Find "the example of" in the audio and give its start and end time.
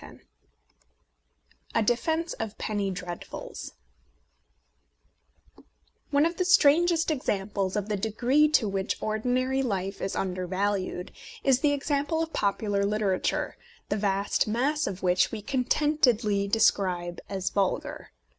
11.59-12.33